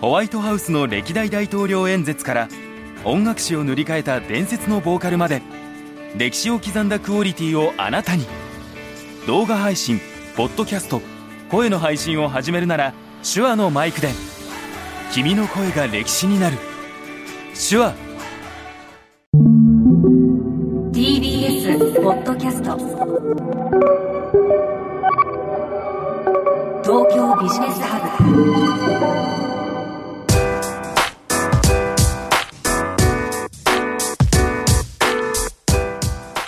[0.00, 2.48] ホワイトハウスの歴代大統領演説から
[3.04, 5.42] 音楽史を塗り替えた伝説のボーカルまで
[6.16, 8.24] 歴史を刻んだクオリティをあなたに。
[9.26, 10.00] 動画配信
[10.36, 11.02] ポッドキャスト
[11.50, 14.08] 声の配信を始めるなら手話のマイクで
[15.12, 16.58] 君の声が歴史になる。
[17.54, 17.94] 手話。
[20.92, 22.78] TBS ポッドキャスト。
[26.84, 29.47] 東京ビジネスハブ。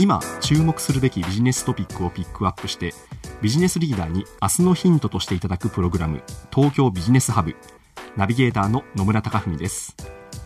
[0.01, 2.95] 今注目するべきビジネストピックをピックアップして
[3.43, 7.55] ビジネスリーダーに明日のヒントとしていただくプログラム東京ビジネスハブ
[8.17, 9.95] ナビゲーターの野村貴文です。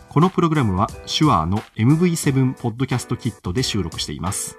[0.09, 4.57] このプログラムは手話の MV7 ポッドキャストキットで収録しています。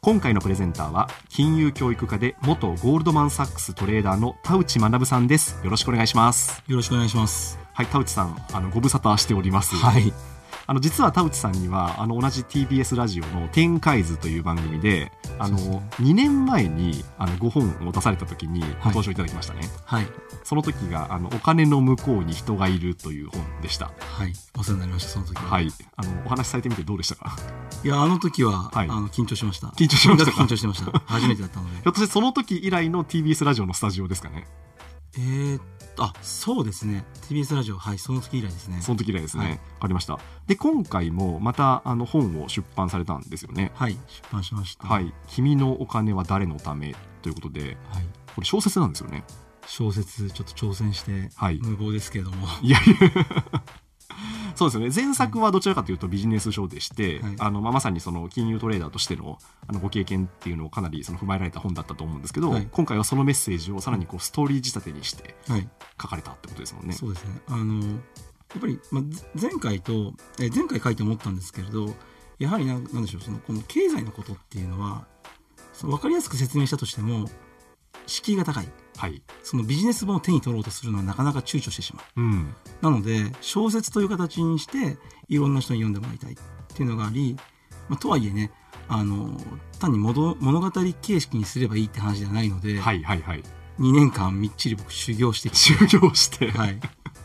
[0.00, 5.60] 今回のプレゼンターは金融教育科で元ゴールドマンサックストレーダーの田内学さんです。
[5.62, 6.62] よろしくお願いします。
[6.66, 7.58] よろしくお願いします。
[7.74, 9.76] はい田内さんあのご無沙汰しております。
[9.76, 10.37] はい。
[10.70, 20.06] あの実は田内さんにはあの同じ TBS ラジオの「天海図」という番組であのですね2年前にあのご本を出された時にご登場いただきましたね、はい。
[20.44, 24.34] その時があの「お金の向こうに人がいる」という本でしたはい。
[24.58, 25.50] お世話になりました、その時は。。
[25.50, 27.34] はいいあのお話しされてみてどうでしたか？
[27.82, 29.68] いや、あの時は、はいあの、緊張しました。
[29.68, 30.92] 緊張しました緊張してました。
[31.06, 31.82] 初めてだったのでひ。
[31.86, 34.46] ょっとしてその時以来の TBS ラジオのスタジオですかね
[35.16, 35.62] えーっ
[35.96, 37.04] と、あ、そうですね。
[37.28, 38.80] TBS ラジオ、はい、その時以来ですね。
[38.80, 44.88] その時以来ですね、はいわかりましたで今回もまたあの本を出版されたんですよねはい、出版しました。
[44.88, 48.06] はい「君のお金は誰のため」ということではい。
[48.34, 49.24] これ小説なんですよね
[49.66, 52.46] 小説、ちょっと挑戦して、はい無謀ですけれども。
[52.62, 52.96] いやいや
[54.54, 65.68] そうですよね前作はどちらかというとビジネス書でして、はいあのまあ、まさにその金融トレーダーとしてのあのご経験っていうのをかなりその踏まえられた本だったと思うんですけど、はい今回はそのメッセージをさらにこうストーリー仕立てにしてはい。
[66.00, 66.92] 書かれたってことですもんね。
[66.92, 67.40] そうですね。
[67.48, 67.90] あの、や
[68.56, 69.04] っぱり、まあ、
[69.40, 71.94] 前回と、え前回書いて思ったんですけれど、
[72.38, 75.06] やはりなんなんでしょう、その、この経済のことっていうのは、
[75.72, 77.28] その分かりやすく説明したとしても、
[78.06, 78.68] 敷居が高い。
[78.98, 82.20] はい、そのビジネス本を手に取ろうとするのはなかなか躊躇してしまう。
[82.20, 82.54] うん。
[82.82, 84.98] なので、小説という形にして、
[85.28, 86.36] いろんな人に読んでもらいたいっ
[86.74, 87.36] ていうのがあり、
[87.88, 88.50] まあ、とはいえね、
[88.88, 89.40] あの、
[89.78, 93.44] 単に物物語形式にすればいいって話ではないので、はいはいはい。
[93.78, 96.80] 2年間みっちり僕修行して、修行して、はい。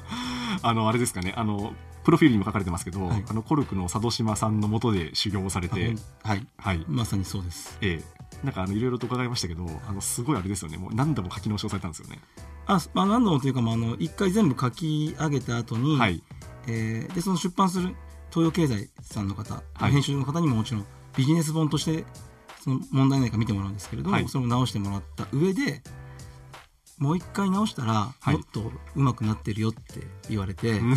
[0.61, 1.73] あのあれですかねあの
[2.03, 3.23] プロフィールにも書かれてますけど、はい。
[3.27, 6.47] あのコルクの佐渡島さんのもとで修行をされて、はい。
[6.57, 6.85] はい。
[6.87, 7.77] まさにそうです。
[7.81, 8.23] ええ。
[8.43, 10.77] なんかあのいろいろと伺いましたけどあのすごいあれですよね。
[10.77, 12.19] もう何度も書き直しをされたんですよね。
[12.65, 16.23] あ、まあ、何度もというか、まあ、あの、一回全部書き上げた後に、はい。
[16.67, 17.95] えーで、その出版する
[18.31, 19.91] 東洋経済さんの方、はい。
[19.91, 20.85] 編集の方にももちろん
[21.15, 22.05] ビジネス本として、
[22.63, 24.27] その問題ないか見てもらうんですけれども、はい。
[24.27, 25.81] それを直してもらった上で、
[26.97, 28.35] もう一回直したら、はい。
[28.35, 30.95] もっと上手くなってるよって言われて、う ん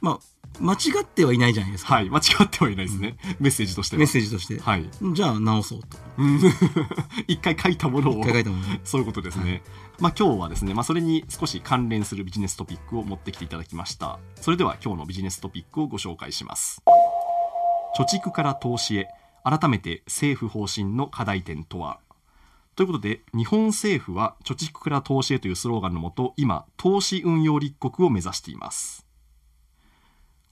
[0.00, 0.18] まあ、
[0.60, 1.94] 間違ってはいないじゃないですか。
[1.94, 3.98] はい間違ってはいないですね、メッセージとしては。
[3.98, 4.58] メッセージとして。
[4.60, 4.88] はい。
[5.12, 5.98] じゃあ直そうと。
[6.18, 6.40] う ん
[7.26, 8.20] 一回書いたものを。
[8.20, 8.78] 一回書いたものを。
[8.84, 9.62] そういうことですね、はい。
[10.00, 14.18] まあ今日はですね、まあ、それに少し関連するビジネストピックを持ってきていただきました。
[14.40, 16.82] それでは今日のビジネストピックをご紹介します。
[17.96, 19.08] 貯蓄から投資へ。
[19.44, 22.00] 改めて政府方針の課題点とは。
[22.76, 29.07] ということで日本政府は貯蓄から投資へというスローガンのもと今投資運用立国を目指しています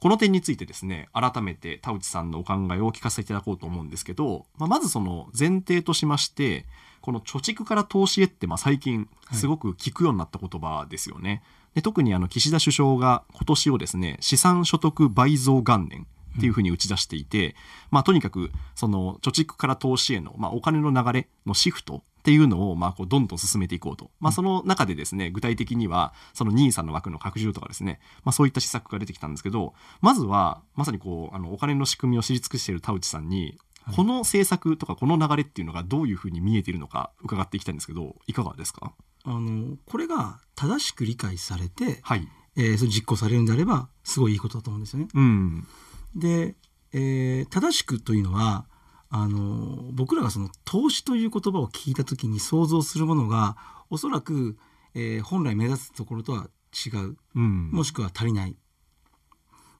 [0.06, 6.64] この点についてですね改めて田内さんのお考えを聞かせていただこうと思うんですけど、まあ、まずその前提としまして
[7.00, 11.42] この貯蓄から投資へってまあ最近すごく聞くようになった言葉ですよね。
[11.74, 16.06] で特にあの岸田首相が今年をですね資産所得倍増元年
[16.38, 17.56] っていうふうに打ち出していて、
[17.90, 33.56] まあ、とにかくその貯蓄から投資への、まあ、お金の流れのシフトっていうのをまあこうどんどん進めていこうと、まあ、その中でですね具体的にはその NISA の枠の拡充とかですね、まあ、そういった施策が出てきたんですけどまずはまさにこうあのお金の仕組みを知り尽くしている田内さんに
[33.94, 38.92] この政策とかこの流れっていうのがどういうふうに見えているのか伺っていきたいんですけどいかがですか？
[39.24, 42.26] あの、これが正しく理解されて、はい。
[42.56, 45.08] えーそれ実行されるんであれば、すごいいいことだと思うんですよね。
[45.14, 45.66] うん。
[46.16, 46.56] で、
[46.92, 48.66] えー正しくというのは、
[49.08, 53.56] あの、僕らがその投資という言葉を聞いたときに想像するものが、
[53.90, 54.56] おそらく、
[54.94, 57.16] えー本来目指すところとは違う。
[57.34, 58.56] うんもしくは足りない。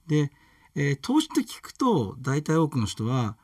[0.06, 0.30] で、
[0.74, 3.36] えー投資って聞くと、大体多くの人は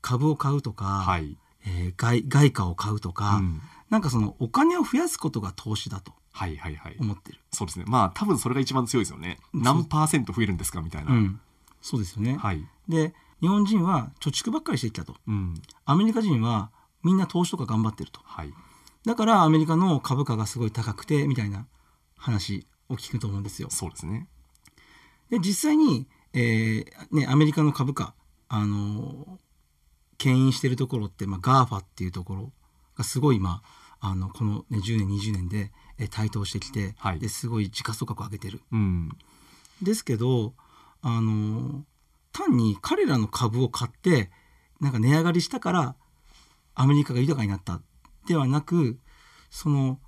[0.00, 1.36] 株を買うとか、はい、
[1.66, 3.60] えー外外貨を買うとか、うん
[3.90, 7.38] なんかそのお金を増やすことが投資だとはいはいはい思ってる。
[7.52, 11.40] そうですねまあ多分それが一番強いですよね何パーセント増えるんですかみたいな、うん。
[11.80, 12.36] そうですよね。
[12.38, 15.16] はい、で、日本人は貯蓄ばっかりしてきたと。
[15.26, 15.54] うん、
[15.84, 16.70] アメリカ人は
[17.02, 18.20] みんな投資とか頑張ってると。
[18.24, 18.52] はい
[19.04, 21.66] だからアメリカの株価がすごい高くてみたいな
[22.16, 23.68] 話を聞くと思うんですよ。
[23.70, 24.28] そうですね。
[25.30, 28.14] で実際に、えーね、アメリカの株価、
[28.48, 29.38] あの
[30.16, 32.52] 牽引してるところって、まあ、GAFA っていうところ
[32.96, 33.62] がすごい今
[34.00, 38.62] あのこの、ね、10年20年で、えー台頭してきて、はいですごい時価総額を上げてる。
[38.72, 39.10] うん。
[39.82, 40.54] ですけど、
[41.02, 41.84] あの
[42.34, 44.30] 単に彼らの株を買って
[44.80, 45.94] なんか値上がりしたから
[46.74, 47.80] アメリカが豊かになった
[48.26, 48.98] ではなく
[49.50, 50.00] その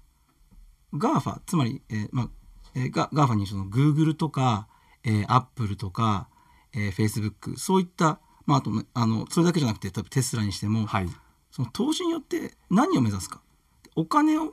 [0.93, 2.29] GAFA つまり、えーまあ
[2.75, 4.67] えー、ガ GAFA にその Google とか、
[5.05, 6.29] えー、Apple とか、
[6.75, 11.09] えー、Facebook そういった、まあ、あとねあのそれだけじゃなくて例えばテスラにしても、はい。
[11.53, 13.41] その投資によって何を目指すか
[13.95, 14.53] お金を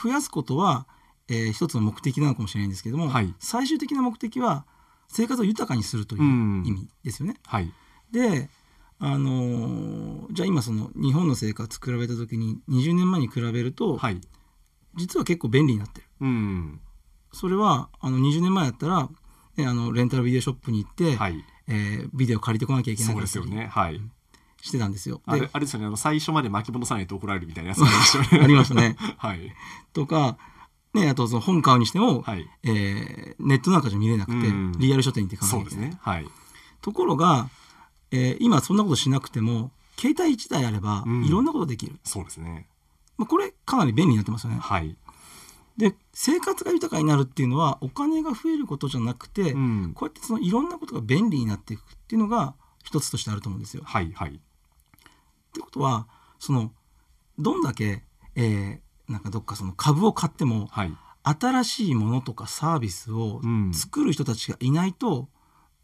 [0.00, 0.86] 増やすことは、
[1.28, 4.66] えー一つの目的なのかもしれないんですけども、はい最終的な目的は
[5.08, 7.36] 生活を豊かにするといううん意味ですよね。
[7.46, 7.72] はい。
[8.12, 8.48] で
[8.98, 14.20] あのーじゃあ今その日本の生活比べた時に20年前に比べると、はい。
[14.96, 16.06] 実は結構便利になってる。
[16.20, 16.80] うん。
[17.32, 19.08] それはあの20年前だったら、
[19.56, 21.44] ね、あのレンタルビデオショップに行って、はい。
[21.68, 23.66] えービデオ借りてこなきゃいけなそうかったりですよね。
[23.66, 24.00] はい。
[24.62, 25.20] してたんですよ。
[25.26, 25.86] あれであれですよね。
[25.86, 28.40] あの最初まで巻き戻さないと怒られるみたいなやつありましたよね。
[28.44, 28.96] ありましたね。
[29.18, 29.52] はい。
[29.92, 30.38] とか、
[30.94, 32.48] ね、あとその本買うにしても、はい。
[32.62, 35.90] えーネットなんかじゃ見れなくて、うんリアル書店に行って買わなきゃいけない。
[35.90, 36.00] ですね。
[36.02, 36.26] はい。
[36.80, 37.48] ところが、
[38.10, 42.68] えー今そんなことしなくても携帯1台あればうんいろんなことできる、そうですね。
[43.16, 44.58] まあ、これかなり便利になってますよね。
[44.60, 44.96] はい。
[45.76, 49.92] で生活が豊かになるっていうのはお金が増えることじゃなくて、うん。
[49.94, 52.54] こうやってそのいろんなことが便利になっていくっていうのが
[52.84, 53.82] 一つとしてあると思うんですよ。
[53.82, 54.12] っはい。
[54.12, 54.40] はい。
[55.52, 56.06] てことは
[56.38, 56.72] その
[57.38, 58.04] どんだけ、
[58.36, 60.92] えーなんかどっかその株を買ってもはい。
[61.26, 63.72] 新しいものとかサービスをうん。
[63.72, 65.28] 作る人たちがいないと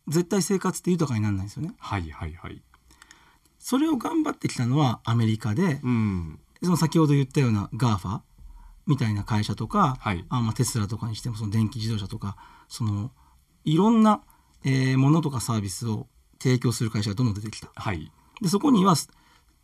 [0.08, 1.74] 絶対生活って豊かにならないんですよね。
[1.78, 2.10] はい。
[2.10, 2.34] はい。
[2.34, 2.62] はい。
[3.58, 6.38] それを頑張ってきたのはアメリカで、うん。
[6.62, 8.20] その先ほど言ったような GAFA
[8.86, 10.24] みたいな会社とか、はい。
[10.28, 12.36] あまあ、テスラとかにしてもその電気自動車とか
[12.68, 13.10] その
[13.64, 14.22] いろんな、
[14.64, 16.06] えーものとかサービスを
[16.38, 17.70] 提供する会社がどんどん出てきた。
[17.74, 18.10] はい。
[18.42, 18.94] でそこには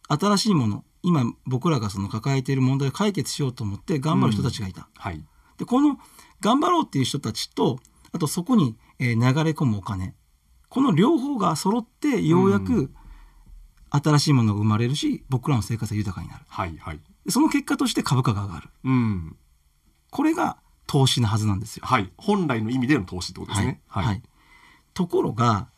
[0.08, 4.88] 新しいもの今僕らがその抱えている問題を解決しようと思って頑張る人たちがいた。
[4.96, 5.24] はい。
[5.56, 5.98] でこの
[6.40, 7.78] 頑張ろうっていう人たちと
[8.12, 10.14] あとそこに、えー流れ込むお金
[10.68, 12.90] この両方が揃ってようやうく
[13.90, 16.76] 新しいものが生まれるし僕らの生活が豊かになるはい。
[16.76, 17.00] はい。
[17.24, 19.36] でその結果として株価が上がるうん。
[20.10, 20.56] これが
[20.88, 21.84] 投資なはずなんですよ。
[21.86, 22.10] はい。
[22.16, 23.80] 本来の意味での投資ってことですね。
[23.86, 24.22] はいはい
[24.94, 25.68] ところが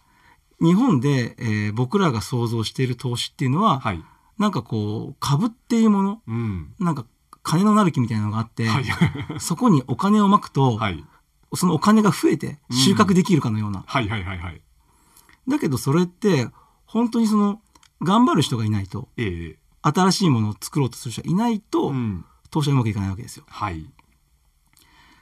[0.61, 4.03] 日本で、えー僕らが想像している投資っていうのは、はい。
[4.39, 6.75] なんかこう株っていうものうん。
[6.79, 7.07] なんか
[7.43, 8.85] 金のなる木みたいなのがあって、はい。
[9.41, 11.05] そこにお金をまくと、はい。
[11.55, 14.09] そのお金が増えて収穫できるかのような、はい。
[14.09, 14.25] はい。
[14.25, 14.39] はい。
[14.39, 14.63] はい。
[15.49, 16.49] だけどそれって
[16.85, 17.61] 本当にその
[18.03, 19.59] 頑張る人がいないとええ。
[19.83, 22.25] 新しいものを作ろうとする人がいないと、うん。
[22.51, 23.45] 投資はうまくいかないわけですよ。
[23.49, 23.91] はい。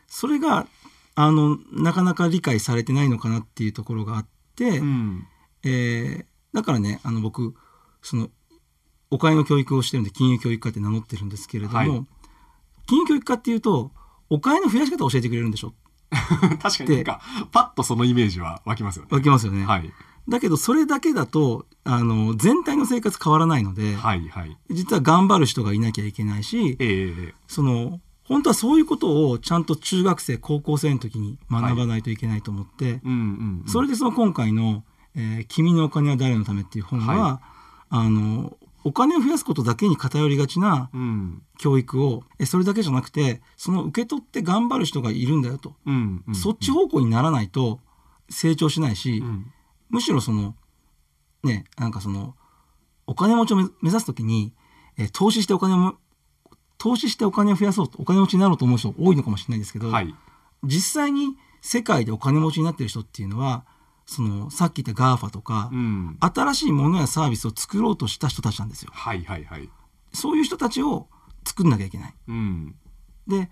[0.06, 0.66] それが
[1.14, 5.26] あのなかなか理解されてないのかなっていうところがあって、うん。
[5.62, 7.54] えーだからねあの僕
[8.00, 8.30] その
[9.10, 12.06] お金の教育をしてるんで金融教育科って名乗ってるんですけれども、はい
[12.88, 13.90] 金融教育科っていうと
[14.30, 15.74] お金の増やし方を教えてくれるんでしょ？
[16.62, 17.20] 確かにか、
[17.50, 19.08] パッとそのイメージは湧きますよね。
[19.10, 19.92] わけますよね、はい。
[20.28, 24.28] だけどそれだけだとあの全体の生活変わらないので、はい。
[24.28, 24.56] はい。
[24.70, 27.34] 実は頑張る人がいなきゃいけないしええ。
[27.48, 33.12] その本当はそういうことをちゃんと中学生高校生の時に学ばないといけないと思って、うん。
[33.12, 33.62] うん。
[33.66, 34.84] それでその今回の、
[35.16, 37.40] えー君のお金は誰のため」っていう本は、は
[37.88, 38.56] あの
[38.86, 41.42] お金を増やすことだけに偏りがちなうん。
[41.58, 46.22] 教育をえそれだけじゃなくてその受け取って頑張る人がいるんだよと、うん。
[46.28, 47.80] うんそっち方向にならないと
[48.30, 49.52] 成長しないし、うん。
[49.88, 50.54] むしろその
[51.42, 52.36] ねなんかその
[53.08, 54.52] お金持ちを目目指す時に、
[54.98, 55.96] えー投資してお金も
[56.78, 60.14] 投資してお金を増やそうとお金持ちになろうと思う人多いのかもしれないですけど、はい。
[60.62, 63.64] 実際に世界でお金持ちになってる人っていうのは
[64.06, 66.16] そのさっき言った GAFA とか、うん。
[66.20, 68.90] 新しいものやサービスを作ろうとした人たちなんですよ。
[68.92, 69.24] はい。
[69.24, 69.44] はい。
[69.44, 69.68] はい。
[70.12, 71.08] そういう人たちを
[71.44, 72.14] 作んなきゃいけない。
[72.28, 72.74] うん。
[73.26, 73.50] で、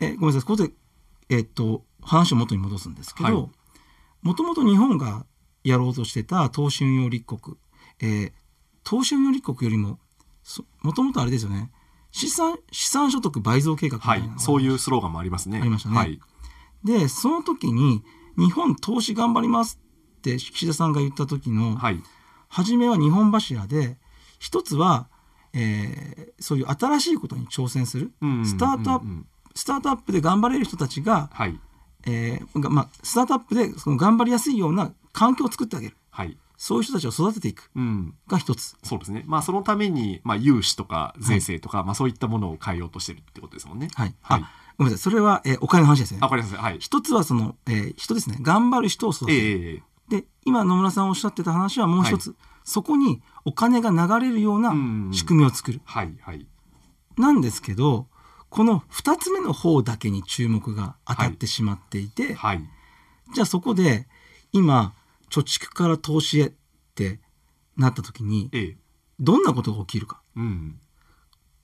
[0.00, 0.70] えごめんなさい、ここで、
[1.28, 3.50] えっと、話を元に戻すんですけはいど、
[4.22, 5.26] もともと日本が
[5.64, 7.56] やろうとしてた投資運用立国、
[8.00, 8.32] えー
[8.84, 9.98] 投資運用立国よりも、
[10.80, 11.70] もともとあれですよね、
[12.10, 14.22] 資産、資産所得倍増計画みたなの。
[14.22, 15.60] がはいいそういうスローガンもありますね。
[15.60, 16.18] ありましたねはい。
[16.84, 18.02] で、その時に、
[18.38, 19.78] 日本投資頑張ります
[20.18, 22.02] って岸田さんが言った時の、はい。
[22.48, 23.96] 初めは日本柱で
[24.38, 25.06] 一つは、
[25.54, 31.58] えーそういう新しいことに挑戦する、うんスタートアップ、うんうんスタートアップで頑張れる人たちが、はい。
[32.06, 36.36] えーがまあ、スタートアップでその頑張りやすいような環境を作ってあげるはい。
[36.56, 38.14] そういう人たちを育てていくうん。
[38.28, 39.24] が一つそうですね。
[39.26, 43.88] まあ、そのために、まあ、融資とか税制とか、まあ、そういったものを変えようとしてるってことですもんね。
[43.94, 45.10] はい、はいあごめんなさい。
[45.10, 46.24] それは、えーお金の話ですねあ、。
[46.24, 46.54] わかります。
[46.54, 46.78] はい。
[46.78, 48.36] 一つはその、えー人ですね。
[48.40, 49.38] 頑張る人を育てる。
[49.38, 52.34] ええええで、今野村さんおっしゃってた話はもう一つ。
[52.64, 55.80] そこにお金が流れるようなうん仕組みを作る。
[55.84, 56.46] はい、はい。
[57.16, 58.06] なんですけど、
[58.50, 62.62] この二つ目の方だけに注目が当たってしまっていて、はい。
[63.34, 64.06] じゃあそこで
[64.52, 64.94] 今、
[65.30, 66.52] 貯蓄から投資へっ
[66.94, 67.20] て
[67.76, 68.76] なった時に、ええ
[69.20, 70.20] どんなことが起きるか。
[70.36, 70.78] うん。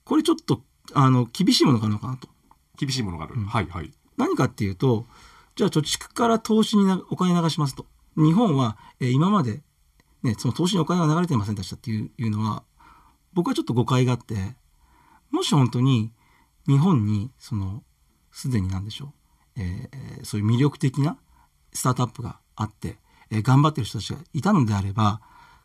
[0.03, 0.61] これちょっと、
[0.93, 2.27] あの、厳しいものがあるのかなと。
[2.77, 3.35] 厳しいものがある。
[3.35, 3.91] うんはい、はい。
[4.17, 5.05] 何かっていうと、
[5.55, 7.85] じゃあ貯蓄から投資になお金流しますと。
[8.17, 9.61] 日本は、えー今まで、
[10.23, 12.63] ね、その投資にお金が流れていませんでしたっていういうのは、
[13.33, 14.55] 僕はちょっと誤解があって、
[15.31, 16.11] もし本当に
[16.67, 17.83] 日本に、その、
[18.31, 19.13] すでになんでしょ
[19.57, 21.17] う、えーそういう魅力的な
[21.73, 22.97] スタートアップがあって、
[23.29, 25.21] えー頑張ってる人たちがいたのであれば、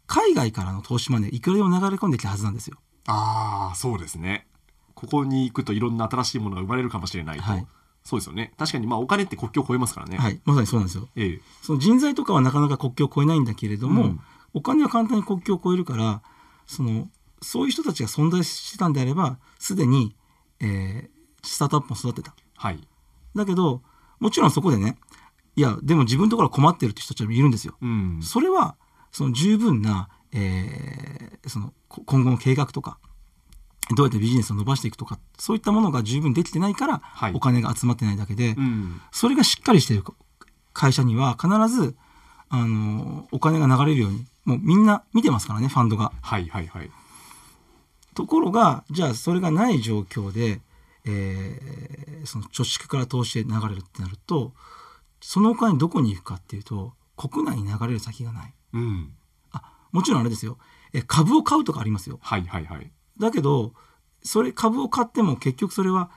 [0.07, 2.76] 海外からの投資マネーいくらでも流れ込んできたはずなんですよ。
[3.07, 4.47] ああ、そうですね。
[4.95, 7.42] ここに行くといろんな新しいものが生まれるかもしれないと。
[7.45, 7.66] はい
[8.04, 8.52] そうですよね。
[8.59, 10.16] 確かに、まあ、お金って国境を越えますからね。
[10.16, 11.09] はい、まさにそうなんですよ。
[11.16, 14.21] ええその人材とかはなかなか国境を越えないんだけれども、うん
[14.52, 16.23] お金は簡単に国境を越えるから
[16.66, 17.09] その
[17.40, 20.16] そういう人たちが存在してたんであればすでに、
[20.59, 22.80] えースタートアップも育てたはい。
[23.37, 23.80] だけど
[24.19, 24.97] もちろんそこでね
[25.54, 27.76] いやでも自分のところは困ってるって人たちもいるんですよ。
[27.80, 28.21] うん。
[28.25, 28.75] それは
[29.12, 32.99] その十分な、えーそのこ今後の計画とか
[33.96, 39.00] どうやってビジネスを伸ばしていくとかそういったものが十分できてないから、はいお金が集まってないだけで、うん。
[39.10, 40.04] それがしっかりしている
[40.72, 41.96] 会社には必ず、
[42.49, 46.12] あの、お金が流れるように、もうみんな見てますからね、ファンドが。
[46.20, 46.90] はい、はい、はい。
[48.14, 50.60] ところが、じゃあそれがない状況で、
[51.04, 54.52] えーその貯蓄から投資へ流れるってなると、
[55.22, 58.54] そのお金どこに行くかっていうと、国内に流れる先がない。
[58.75, 59.14] うん。
[59.52, 60.58] あ、もちろんあれですよ。
[60.92, 62.18] え株を買うとかありますよ。
[62.22, 62.90] はい、はい、はい。
[63.20, 63.74] だけど、
[64.22, 66.10] それ株を買っても結局それは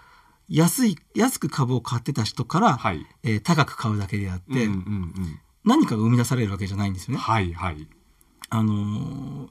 [0.50, 3.05] 安い、安く株を買ってた人から、はい。
[3.24, 5.39] えー高く買うだけであって、うん、うん、うん。
[5.63, 7.19] 何かが生み出されるわけじゃないんですよね。
[7.22, 7.88] はい、はい。
[8.50, 9.50] あのー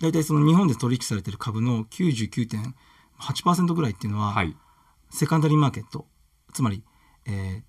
[0.00, 4.56] 大体その日本で取引されている株の99.8%ぐらいっていうのは、はい。
[5.10, 6.06] セカンダリーマーケット
[6.52, 6.84] つまり、
[7.26, 7.62] えー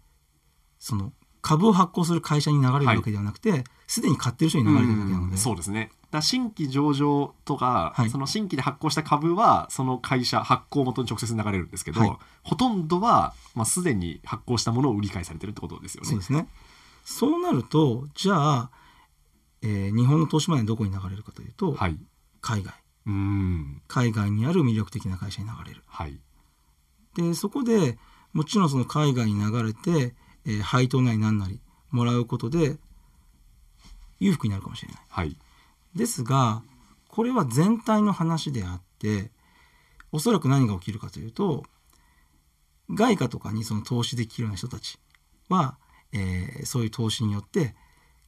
[0.81, 1.11] その
[1.41, 5.91] 株を発行する会社に流れるわけではなくてすで、に買ってる人に流れてるわけなのでうんそうですね。
[6.11, 16.09] だ新規上場とか、はいその新規で発行した株はその会社発行元に直接流れるんですけど、はいほとんどは、まあ、すでに発行したものを売り買いされてるってことですよね。
[16.09, 16.47] そうですね
[17.05, 18.69] そうなるとじゃあ、
[19.61, 21.97] えー日本の投資マネーどこに流れるかというと、はい。
[22.41, 22.73] 海外
[23.05, 23.81] うん。
[23.87, 26.19] 海外にある魅力的な会社に流れるはい。
[27.15, 27.97] でそこで
[28.33, 30.15] もちろんその海外に流れて、
[30.49, 32.77] えー配当なり何なりもらうことで
[34.19, 35.37] 裕福になるかもしれないはい。
[35.95, 36.61] ですが
[37.07, 39.31] これは全体の話であって
[40.11, 41.63] おそらく何が起きるかというと
[42.91, 44.97] 外貨とかにその投資できるような人たち
[45.49, 45.77] は、
[46.11, 47.75] えーそういう投資によって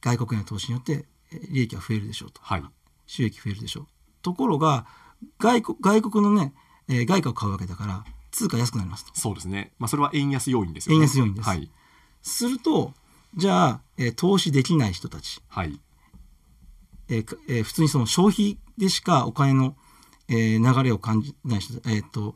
[0.00, 2.64] 外国への投資によってえー利益が増えるでしょうとはい。
[3.06, 3.86] 収益増えるでしょう
[4.22, 4.86] ところが
[5.38, 6.54] 外国外国のね、
[6.88, 9.72] えー外貨を買うわけだから通貨安くなりますとそうですね。
[9.78, 10.96] まあ、それは円安要因ですよね。
[10.96, 11.70] 円安要因ですはい。
[12.22, 12.92] すると
[13.36, 15.80] じゃあ、えー投資できない人たちはい。
[17.08, 19.76] えーかえー普通にその消費でしかお金の、
[20.28, 22.34] えー流れを感じない人、えーっと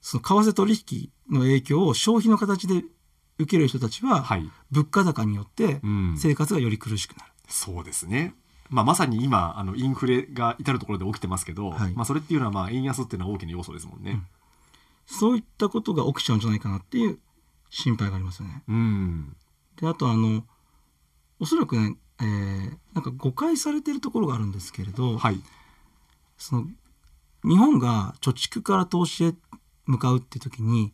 [0.00, 2.82] その為替取引の影響を消費の形で
[3.38, 4.50] 受ける人たちは、はい。
[4.70, 6.14] 物価高によってうん。
[6.18, 7.32] 生活がより苦しくなる。
[7.48, 8.34] そうですね。
[8.68, 14.20] まあ、まさに今あのインフレが至るところで起きてますけど、はいまあ、それっていうのはまあ円安っていうのは大きな要素ですもんね。
[15.06, 17.18] そういったことが起きちゃうんじゃないかなっていう
[17.74, 18.62] 心配がありますよね。
[18.68, 19.36] うん。
[19.80, 20.44] であとあの
[21.40, 25.40] おそらくね、えーなんか誤解されてるところがあるんですけれど、はい。
[26.36, 26.66] その
[27.44, 29.34] 日本が貯蓄から投資へ
[29.86, 30.92] 向かうって時に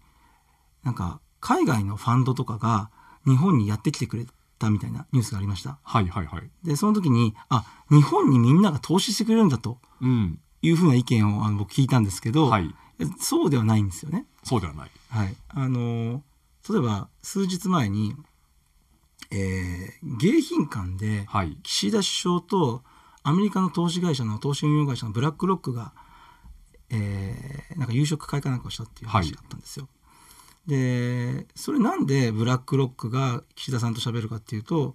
[0.84, 2.90] なんか海外のファンドとかが
[3.26, 4.26] 日本にやってきてくれ
[4.58, 6.50] たみたいなニュースがありましたはいはいはい。
[6.64, 10.38] でその時にあ日本にみんなが投資してくれるんだとうん。
[10.62, 12.74] いうふうな意見をあの僕聞いたんですけど、はい。
[13.20, 14.90] そうではないんですよねそうではない。
[15.10, 16.22] はいあの
[16.70, 18.14] 例えば数日前に、
[19.30, 21.56] えー迎賓館ではい。
[21.62, 22.82] 岸田首相と
[23.22, 25.92] アメリカの投資会社の投資運用会社のブラックロックが、
[26.90, 29.88] えーなんか夕食会かなんかをしたっていう話があったんですよ。
[30.66, 34.94] でそれなんでブラックロックが岸田さんと喋るかっていうと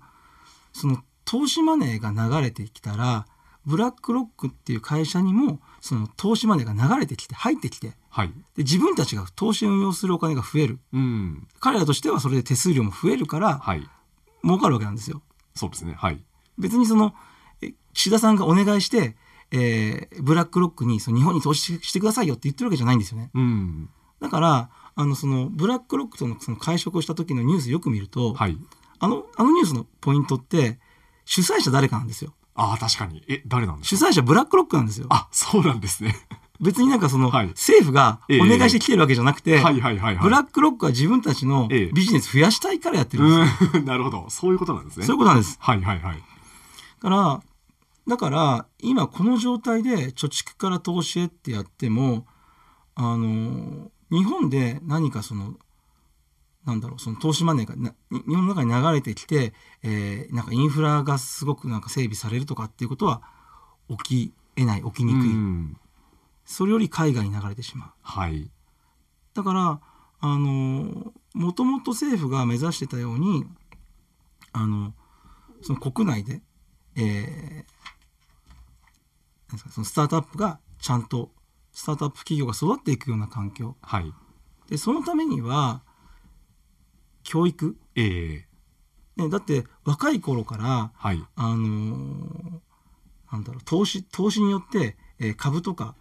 [0.72, 3.26] その投資マネーが流れてきたら
[3.66, 8.28] ブラックロックっていう会社にもその投資マネーが流れてきて入ってきてはい。
[8.56, 11.48] で自分たちが投資運用するお金が増えるうん。
[11.60, 13.88] 彼らとしてはそれで手数料も増えるからはい。
[14.44, 15.22] 儲かるわけなんですよ。
[15.56, 15.96] そうですね。
[15.98, 16.24] はい。
[16.60, 17.16] 別にその
[17.62, 19.16] え岸田さんがお願いして、
[19.52, 23.32] えーブラックロックにその日本に投資してくださいよって言ってるわけじゃないんですよね。
[23.34, 23.90] うん。
[24.22, 28.58] だからあのそのブラックロックとのその会食をした時のニュースよく見ると、はい。
[29.00, 30.80] あのあのニュースのポイントって
[31.26, 33.24] 主催者誰かなんですよああ、確かに。
[33.28, 34.06] え、誰なんですか？
[34.06, 36.16] 主催者ブラックロックなんですよあ、そうなんですね。
[36.64, 40.24] 別になんかその、はい政府がお願いしてきてるわけじゃなくて、はいはいはいはい。
[40.24, 44.26] ブラックロックは自分たちのええビジネス増やしたいからやってるんですよ、うん、なるほど。
[44.30, 45.06] そういうことなんですね。
[45.06, 46.16] そういうことなんですはいはいはい。
[46.16, 46.22] だ
[47.02, 47.42] から
[48.08, 52.26] だから今この状態で貯蓄から投資へってやっても
[52.96, 55.56] あの日本で何かその
[56.66, 59.54] なんだろうその投資マネーがなに日本の中に流れてきて、
[59.84, 63.22] えーなんかインフラがすごくなんか整備されるとかっていうことは
[63.90, 65.78] 起きえない起きにくい、うん
[66.46, 68.50] それより海外に流れてしまうはい。
[69.34, 69.80] だから
[70.20, 73.46] あのもともと政府が目指してたように
[74.52, 74.94] あの
[75.62, 76.42] その国内で、
[76.96, 77.74] えー
[79.50, 81.32] なんですかそのスタートアップがちゃんと
[81.72, 84.14] スタートアップ企業が育っていくような環境はい。
[84.70, 85.82] でそのためには
[87.24, 88.46] 教育、え
[89.18, 91.24] えね、だって若い頃からはい。
[91.36, 92.60] あのー
[93.32, 95.96] なんだろう投資投資によって、えー株とか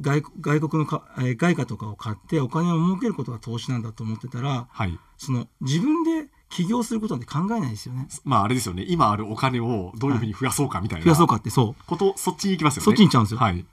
[0.00, 4.98] 外外国のか、えー外貨とかを買ってお金を儲けることが投資なんだと思ってたらはい。
[5.16, 8.84] その自分で起業することなんて考えないですよねまああれですよね。
[8.86, 11.04] 今あるお金をどういうふうに増やそうかみたいな。
[11.04, 12.84] 増やそうかってそうこと、そっちに行きますよね。
[12.84, 13.64] そっちに行っちゃうんですよはい。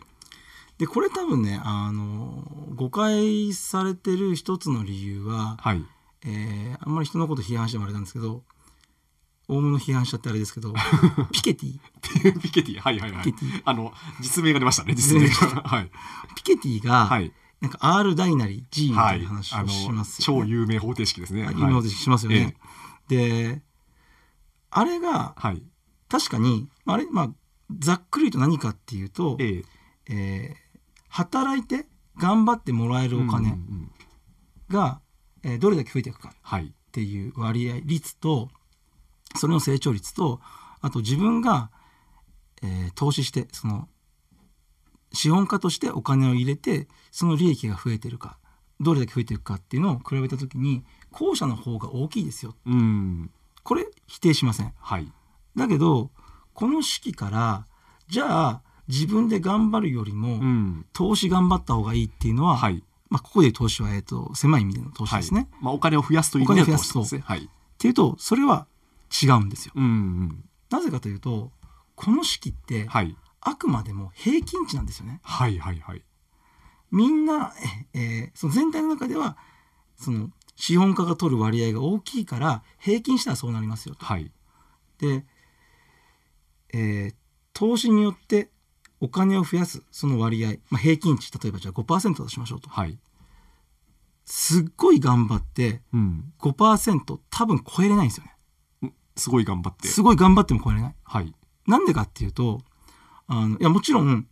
[0.77, 5.83] でこれ多分ねあのー誤解されてる一つの理由は、はい。
[6.25, 8.41] えーあんまり人のこと批判してもあれなんですけど
[9.47, 10.73] 大物批判しちゃってあれですけど
[11.31, 11.79] ピケティ
[12.41, 13.33] ピケティ、はいはいはい。
[13.65, 15.61] あの、実名が出ましたね、実名が。
[15.63, 15.91] はい。
[16.35, 17.31] ピケティが、はい。
[17.59, 19.23] なんか R 大なり G みたはいい。
[19.23, 21.43] な話をします、よね超有名方程式ですね。
[21.45, 22.55] はい有名しますよね。
[23.07, 23.61] で
[24.69, 25.61] あれがはい。
[26.09, 27.29] 確かにあれまあ
[27.79, 29.65] ざっくりと何かっていうと、ええ。
[30.09, 30.63] えー
[31.09, 33.91] 働いて頑張ってもらえるおうんうんう金ん
[34.69, 34.99] が、
[35.43, 36.65] えーどれだけ増えていくかはい。
[36.67, 38.49] っていう割合率と
[39.35, 40.39] それの成長率と
[40.81, 41.69] あと自分が、
[42.61, 43.87] えー投資してその
[45.11, 48.37] 資本家としてお金を入れてその利益が増えてるか
[48.79, 53.31] どれだけ増えていくかっていうのを比べた時に後者の方が大きいですようん。
[53.63, 55.07] これ否定しませんはい。
[55.55, 56.09] だけど
[56.53, 57.67] この式から
[58.07, 60.85] じゃあ自分で頑張るよりも、うん。
[60.91, 62.83] 投資頑張った方がいいっていうのは、はい。
[63.09, 65.47] まあ、ここで投資は、えー、と狭い意味での投資ですね。
[65.51, 67.23] はいまあ、お金を増やすという意味での投資ですね。
[67.25, 67.45] はい。
[67.45, 68.67] っていうとそれは
[69.21, 69.73] 違うんですよ。
[69.75, 70.49] うんうん。
[70.69, 71.51] なぜかというと
[71.95, 73.15] この式って、はい。
[73.41, 75.19] あくまでも平均値なんですよね。
[75.23, 76.03] はいはいはい。
[76.91, 77.53] みんな、
[77.93, 79.37] ええーその全体の中では
[79.95, 84.05] その資本家が取る割合が大きいから平均したらそうなりますよと。
[84.05, 84.31] はい。
[84.99, 85.25] で、
[86.73, 87.15] えー
[87.55, 88.49] 投資によって
[88.99, 92.69] お金を増やすその割合、まあ、平均値例えばじゃあ5%としましょうと。
[92.69, 92.97] はい。
[94.25, 96.33] すっごい頑張ってうん。
[96.39, 98.32] 5%多分超えれないんですよね。
[99.15, 99.87] すごい頑張って。
[99.87, 100.95] すごい頑張っても超えれない？
[101.03, 101.33] はい。
[101.67, 102.61] なんでかっていうと
[103.27, 104.27] あのいやもちろん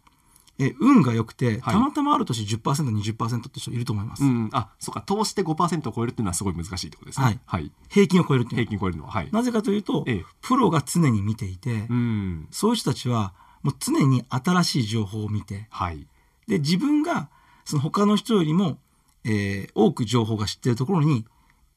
[0.59, 4.49] え運が良くて、はいたまたまある年 10%20% って人いると思います、うん。
[4.51, 5.01] あ、そうか。
[5.01, 7.25] 投資で5%を超えるっていうのはすごい難しいってことですね。
[7.25, 7.71] はいはい。
[7.89, 9.11] 平均を超えるっていう平均超えるのは。
[9.11, 9.29] はい。
[9.31, 12.47] なぜかというと、ええプロが常に見ていて、うん。
[12.51, 16.05] そういう人たちはもう常に新しい情報を見てはい。
[16.47, 17.29] で自分が
[17.65, 18.77] その他の人よりも、
[19.23, 21.25] えー多く情報が知ってるところに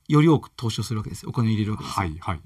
[0.09, 2.41] より多く投資をするわけですよお金を入れるわけですよ、はいはい。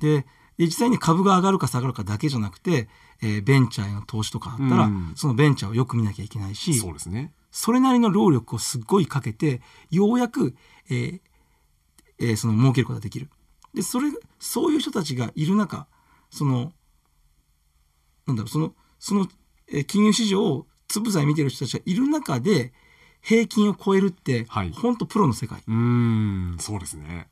[0.00, 0.26] で
[0.56, 2.88] で実際に株が上がるか下がるかだけじゃなくて、
[3.22, 7.32] えーベンチャーへの投資とかあったら、うんそのベンチャーをよく見なきゃいけないしそうですね。
[7.50, 10.54] それなりの労力をすっごいかけてようやく、
[10.90, 11.20] えー
[12.18, 13.28] えーその儲けることができる
[13.74, 15.86] でそれそういう人たちがいる中
[16.30, 16.72] その
[18.26, 19.26] なんだろうそのその、
[19.68, 22.72] えー金融市場をつぶさに見てる人たちがいる中で
[23.20, 26.56] 平均を超えるって、はい本当プロの世界うーん。
[26.60, 27.28] そうですね。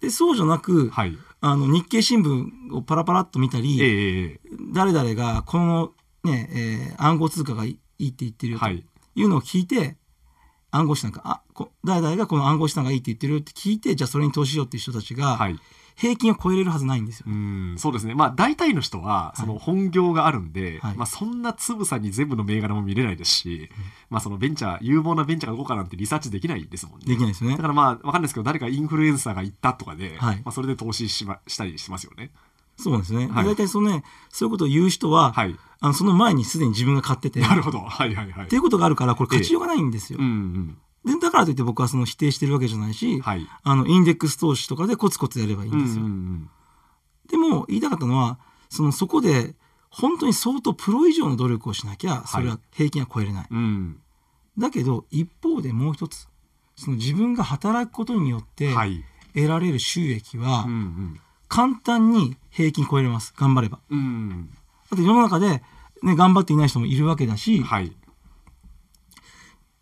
[0.00, 1.16] でそうじゃなく、はい。
[1.42, 4.40] あの日経新聞をパラパラっと見たり、えええ
[4.72, 5.92] 誰々がこの、
[6.24, 6.48] ね
[6.92, 8.84] えー暗号通貨がいいいって言ってるよとい。
[9.14, 9.96] いうのを聞いて
[10.70, 15.58] 暗号資産かあこ誰々がこの暗号資産がいいって言ってるって聞いてじゃあそれに投資しようっていう人たちがはい。
[15.96, 17.26] 平均を超えれるはずないんですよ。
[17.28, 18.14] うん、そうですね。
[18.14, 23.70] まあ、大体の人は、その本業があるんで、はいまあ、そんなつぶさに全部の銘柄も見れないですし、
[24.08, 27.06] まあ、そのベンチャー、有望なベンチャーがどこかなんてリサーチできないですもんね。
[27.06, 27.58] できないですねだ。
[27.58, 32.30] からまあ、わかんないですけど、誰かインフルエンサーが言ったとかで、はいまあ、それで投資しま、したりしますよね。
[32.80, 33.28] そうですね。
[33.28, 35.54] 大体そのねそういうことを言う人は、はい。
[35.82, 37.78] あのその前にすでに自分が買っててなるほど。
[37.78, 38.56] はいはいはいって。
[38.56, 40.18] いうことがあるからこれ勝ちようがないんですよ。
[40.18, 40.78] うんうん。
[41.04, 43.46] でだからといって僕はその否定してるわけじゃないし、はい。
[43.62, 46.04] あのインデックス投資とかでコツコツやればいいうんんですよ。
[46.04, 46.50] うんうん。
[47.28, 49.54] でも言いたかったのはそのそこで
[49.88, 53.46] 本当に相当プロ以上の努力をしなきゃそれは平均は超えれない。
[53.50, 54.00] うん。
[54.58, 56.28] だけど一方でもう一つ
[56.76, 59.04] その自分が働くことによってはい。
[59.34, 61.20] 得られる収益はうんうん。
[61.48, 64.50] 簡単に平均超えれます頑張ればうん。
[64.90, 65.62] だって世の中で、
[66.02, 67.92] ね、頑張っていない人もいるわけだし、はい。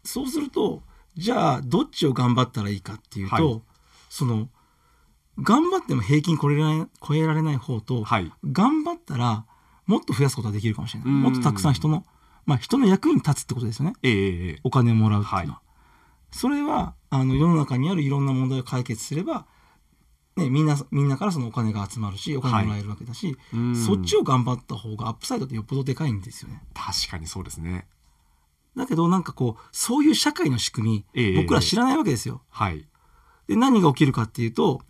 [0.04, 0.83] そうすると
[1.18, 3.62] じゃあどっちを頑張ったらいいかっていうと、はい。
[4.09, 4.48] その
[5.42, 8.33] 頑張っても平均超えられない超えられない方と、はい。
[8.44, 9.44] 頑張ったら
[9.87, 11.09] もっと増やすことができるかもしれない。
[11.09, 11.22] うん。
[11.22, 12.04] もっとたくさん人の、
[12.46, 13.94] まあ、人の役に立つってことですよね。
[14.04, 15.62] ええええお金をもらうっていうのは、は
[16.31, 19.46] それはあの世の中にあるいろんな問題を解決すれば、
[20.37, 23.74] ね、みんなみんなからそのお金が集まるしお金もらえるわけだし、うん。
[23.74, 26.62] そっちを頑張った方がアップサイドってよっぽどでかいんですよね。
[26.74, 27.88] 確かにそうですね。
[28.78, 32.86] だけどなんかこうそういう社会の仕組み、ええ僕ら知らないわけですよはい。
[33.46, 34.80] で何が起きるかっていうと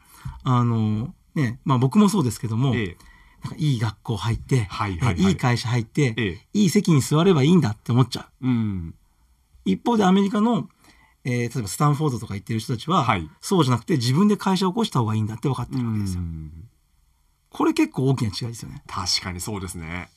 [0.44, 2.96] あのねまあ僕もそうですけども、ええ
[3.42, 8.94] なんかいい学校入って、はいはいはいねいい会社入って、ええいい席に座ればいいんだって思っちゃううん。
[9.64, 10.68] 一方でアメリカの、
[11.24, 16.20] えー例えばスタンフォードとか行ってる人たちは、はいそうじゃなくて自分で会社を起こした方がいいんだって分かってうるわけですよ。
[16.22, 16.50] ん。
[17.50, 18.82] これ結構大きな違いですよね。
[18.86, 20.08] 確かにそうですね。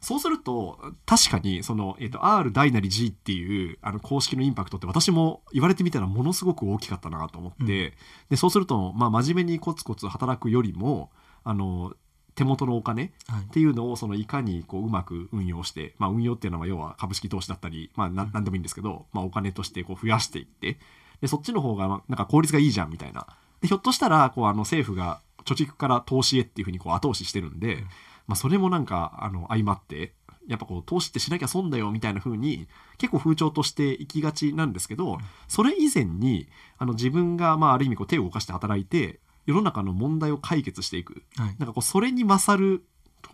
[0.00, 7.94] そうすると、確かに、その、えっ、と、R 大なり G っていう、あの、公式のインパクトって私も言われてみたらものすごく大きかったなと思って、
[8.30, 11.10] で、そうすると、まあ、真面目にコツコツ働くよりも、
[11.44, 11.92] あの、
[12.34, 13.42] 手元のお金はい。
[13.42, 20.78] っていうのをそのいかにこううまく運用して、まあ、運用っていうのは要は株式投資だったり、まあ、ななんでもいいんですけど、まあ、お金としてこう増やしていって
[21.20, 23.26] でそっちの方がまあなんか効率がいいじゃんみたいな。
[23.60, 27.84] でひょっとしたらこうあの政府が貯蓄から投資へっていうふうにこう後押ししてるんで、
[28.30, 30.12] まあ、それもなんかあの相まって
[30.46, 36.46] やっぱこう投資ってしなきゃ損だよみたいな風に結構風潮としていきがちなんですけどそれ以前に
[36.78, 42.84] あの自分がまあある意味こう手を動かして働いて世の中の問題を解決していくはいなんかこうそれに勝る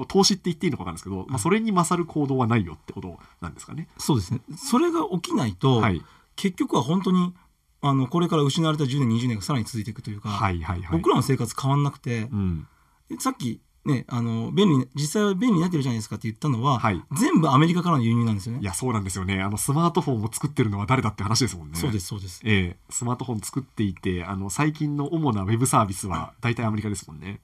[0.09, 3.89] 投資って言っていいのか分かんないですけど、まあ、それに勝る行動はないよってことなんですかね。
[3.99, 4.41] そうですね。
[4.57, 6.03] それが起きないと、はい、
[6.35, 7.35] 結局は本当に
[7.83, 10.99] あのこれから失われた10年20年がさらに続いていくというか、はいはいはい。
[10.99, 12.67] 僕らの生活変わんなくてう、ん、
[13.09, 18.65] でさっきねあの便利に実際は便利になってるじゃないですかって言ったのは、はい全部アメリカからの輸入なんですよねい。
[18.65, 21.79] やそうなんですよねあのスマートフォンを作ってるのは誰だって話ですもんね。
[21.79, 22.41] そうですそうです。
[22.45, 27.41] ええスマートフォン作っていてあの最近の主なウェブサービスは大体アメリカですもんね。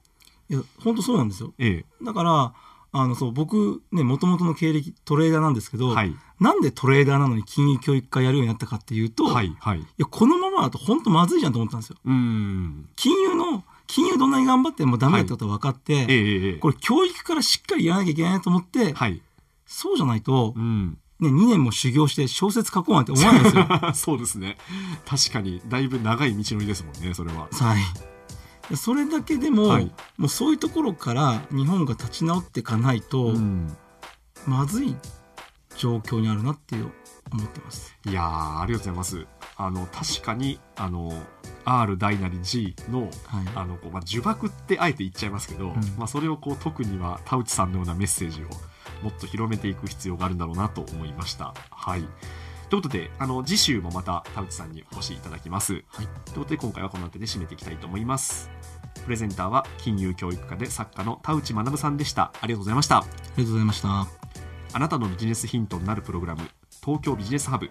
[0.49, 1.53] いや本当そうなんですよ。
[1.57, 2.53] えだから
[2.95, 9.87] あのそう僕ねもともとの経歴トレーダーなんですけど、えはいなんでトレーダーなのに金融教育科やるようになったかっていうと、、はいいはい。
[9.97, 11.95] やこのままだと本当まずいじゃんと思ったんですよ。
[12.03, 19.21] うーん金融の金融どんなに頑張ってもダメだってことが分かって、ええええこれ教育からしっかりやらなきゃいけないなと思って、はい。
[19.67, 23.67] そうじゃないとう、んね、2年も修行して小説書こうなんて思わないですよ。
[23.93, 24.57] そうですね
[25.05, 27.47] 確かにだいぶ長い道のりですもんねそれは。
[27.51, 27.75] は
[28.71, 28.75] い。
[28.75, 33.77] それだけでも、はいもうそういうところから日本が立ち直っていかないと、うん
[34.47, 34.95] まずい
[35.77, 36.91] 状況にあるなっていう
[37.31, 37.95] 思ってます。
[38.05, 39.27] いやーありがとうございます。
[39.55, 41.11] あの確かにあの
[41.65, 43.11] R 大なり G のはい。
[43.55, 48.45] あのこう、まあ、呪縛ってあえて言っちゃいますけど、んまあ、それをこう特には田内さんのようなメッセージを
[49.03, 51.53] もっと広めていく必要があるんだろうなと思いました。
[51.69, 52.05] はい
[52.69, 55.83] ということであの次週もまた田内さんにお越しいただきます。
[55.87, 58.49] はいということで今回はこの辺りで締めていきたいと思います。
[59.03, 62.31] プレゼンターは金融教育科で作家の田内学さんでした。
[62.41, 62.97] ありがとうございました。
[62.97, 63.01] あ
[63.37, 64.07] りがとうございました。
[64.75, 66.41] あなたのビジネスヒントになるプログラム
[66.83, 67.69] 東京ビジネスハブ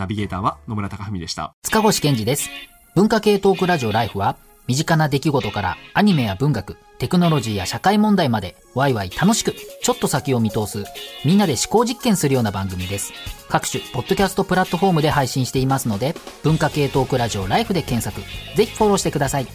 [0.00, 1.54] ナビゲーターは野村貴文でした。
[1.62, 2.50] 塚越健二です。
[2.96, 4.36] 文化系トークラジオライフは、
[4.66, 10.84] 身近な出来事からアニメや文学、テクノロジーや社会問題まで、ワイワイ楽しく、ちょっと先を見通す、
[11.24, 13.12] みんなで思考実験するような番組です。
[13.48, 18.20] 各種、ポッドキャストプラットフォームで配信していますので、文化系トークラジオライフで検索、
[18.56, 19.46] ぜひフォローしてください。